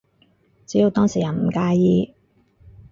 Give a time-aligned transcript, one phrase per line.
[0.65, 2.15] 只要當事人唔介意